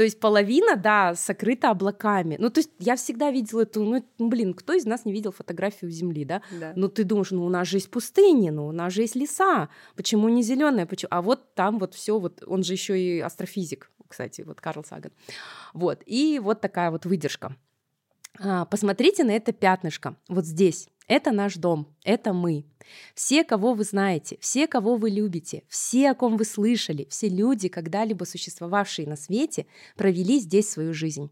[0.00, 2.36] То есть половина, да, сокрыта облаками.
[2.38, 5.30] Ну, то есть я всегда видела эту, ну, ну, блин, кто из нас не видел
[5.30, 6.40] фотографию Земли, да?
[6.58, 6.72] да.
[6.74, 9.68] Ну, ты думаешь, ну, у нас же есть пустыни, ну, у нас же есть леса,
[9.96, 10.86] почему не зеленая?
[10.86, 11.08] Почему?
[11.10, 15.12] А вот там вот все, вот он же еще и астрофизик, кстати, вот Карл Саган.
[15.74, 17.54] Вот, и вот такая вот выдержка.
[18.38, 20.88] А, посмотрите на это пятнышко, вот здесь.
[21.10, 22.64] Это наш дом, это мы.
[23.16, 27.68] Все, кого вы знаете, все, кого вы любите, все, о ком вы слышали, все люди,
[27.68, 31.28] когда-либо существовавшие на свете, провели здесь свою жизнь.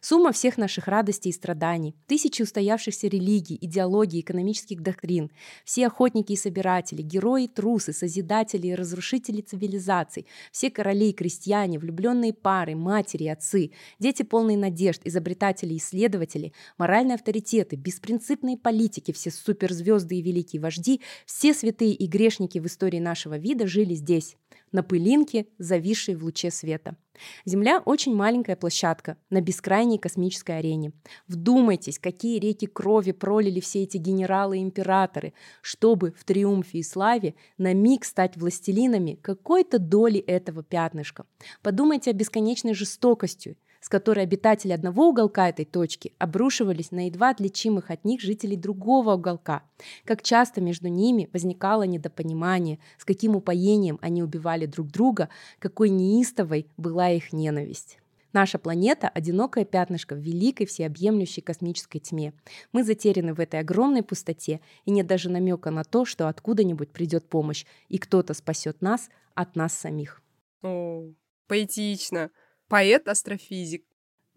[0.00, 5.30] Сумма всех наших радостей и страданий, тысячи устоявшихся религий, идеологий, экономических доктрин,
[5.64, 11.78] все охотники и собиратели, герои и трусы, созидатели и разрушители цивилизаций, все короли и крестьяне,
[11.78, 19.12] влюбленные пары, матери и отцы, дети полные надежд, изобретатели и исследователи, моральные авторитеты, беспринципные политики,
[19.12, 24.36] все суперзвезды и великие вожди, все святые и грешники в истории нашего вида жили здесь,
[24.72, 26.96] на пылинке, зависшей в луче света.
[27.44, 30.92] Земля очень маленькая площадка на бескрайней космической арене.
[31.28, 37.34] Вдумайтесь, какие реки крови пролили все эти генералы и императоры, чтобы в триумфе и славе
[37.58, 41.26] на миг стать властелинами какой-то доли этого пятнышка.
[41.62, 43.56] Подумайте о бесконечной жестокостью
[43.86, 49.14] с которой обитатели одного уголка этой точки обрушивались на едва отличимых от них жителей другого
[49.14, 49.62] уголка.
[50.04, 55.28] Как часто между ними возникало недопонимание, с каким упоением они убивали друг друга,
[55.60, 58.00] какой неистовой была их ненависть.
[58.32, 62.32] Наша планета– одинокое пятнышко в великой всеобъемлющей космической тьме.
[62.72, 67.28] Мы затеряны в этой огромной пустоте, и нет даже намека на то, что откуда-нибудь придет
[67.28, 70.22] помощь, и кто-то спасет нас от нас самих.
[70.64, 71.04] О,
[71.46, 72.32] поэтично
[72.68, 73.84] поэт-астрофизик.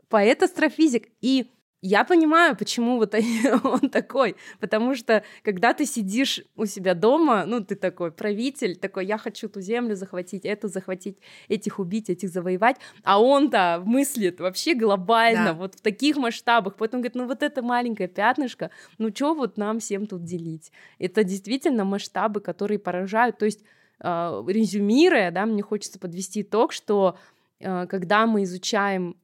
[0.08, 1.10] Поэт-астрофизик.
[1.22, 1.52] И
[1.82, 3.16] я понимаю, почему вот
[3.64, 9.06] он такой, потому что когда ты сидишь у себя дома, ну ты такой правитель, такой,
[9.06, 14.74] я хочу ту землю захватить, эту захватить, этих убить, этих завоевать, а он-то мыслит вообще
[14.74, 15.54] глобально, да.
[15.54, 19.80] вот в таких масштабах, поэтому говорит, ну вот это маленькое пятнышко, ну что вот нам
[19.80, 20.74] всем тут делить?
[20.98, 23.64] Это действительно масштабы, которые поражают, то есть
[24.02, 27.18] э, резюмируя, да, мне хочется подвести итог, что
[27.60, 29.16] когда мы изучаем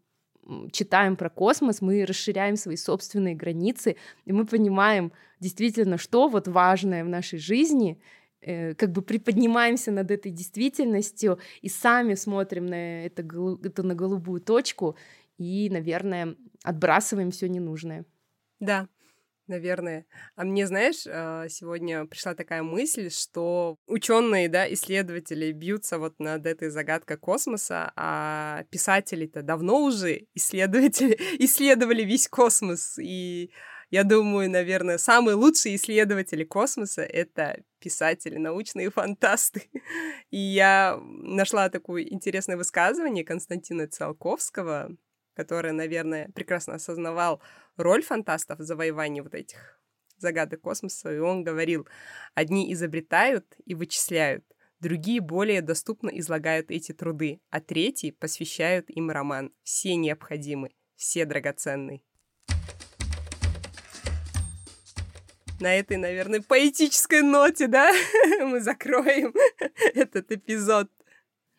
[0.72, 7.04] читаем про космос, мы расширяем свои собственные границы, и мы понимаем действительно, что вот важное
[7.04, 8.00] в нашей жизни,
[8.42, 13.24] э, как бы приподнимаемся над этой действительностью и сами смотрим на это,
[13.64, 14.96] это на голубую точку
[15.38, 18.06] и, наверное, отбрасываем все ненужное.
[18.60, 18.88] Да,
[19.48, 20.08] Наверное.
[20.36, 26.48] А мне, знаешь, а, сегодня пришла такая мысль, что ученые, да, исследователи бьются вот над
[26.48, 32.98] этой загадкой космоса, а писатели-то давно уже исследователи исследовали весь космос.
[32.98, 33.52] И
[33.91, 39.70] я думаю, наверное, самые лучшие исследователи космоса— это писатели, научные фантасты.
[40.32, 44.89] И я нашла такое интересное высказывание Константина Циолковского,
[45.36, 47.42] который, наверное, прекрасно осознавал
[47.78, 49.80] роль фантастов в завоевании вот этих
[50.18, 51.88] загадок космоса, и он говорил,
[52.34, 54.46] одни изобретают и вычисляют,
[54.80, 59.52] другие более доступно излагают эти труды, а третьи посвящают им роман.
[59.64, 62.02] Все необходимы, все драгоценны.
[65.60, 67.92] На этой, наверное, поэтической ноте, да,
[68.42, 69.34] мы закроем
[69.94, 70.90] этот эпизод.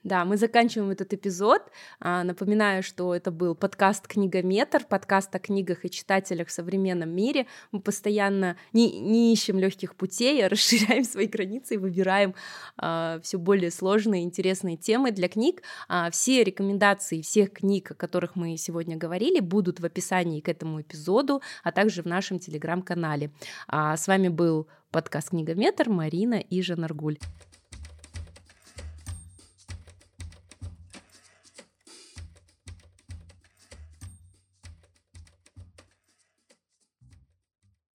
[0.07, 1.63] Да, мы заканчиваем этот эпизод.
[1.99, 7.49] А, напоминаю, что это был подкаст «Книгометр», подкаст о книгах и читателях в современном мире.
[7.73, 12.37] Мы постоянно не, не ищем легких путей, а расширяем свои границы и выбираем
[12.77, 15.63] а, все более сложные, интересные темы для книг.
[15.89, 20.83] А, все рекомендации всех книг, о которых мы сегодня говорили, будут в описании к этому
[20.83, 23.33] эпизоду, а также в нашем телеграм-канале.
[23.67, 27.19] А, с вами был подкаст «Книгометр» Марина и Жанаргуль.